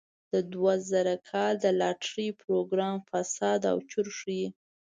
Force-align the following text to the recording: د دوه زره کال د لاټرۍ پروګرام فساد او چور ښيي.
د 0.33 0.35
دوه 0.53 0.73
زره 0.89 1.15
کال 1.29 1.53
د 1.63 1.65
لاټرۍ 1.79 2.29
پروګرام 2.43 2.97
فساد 3.09 3.61
او 3.71 3.77
چور 3.89 4.07
ښيي. 4.17 4.47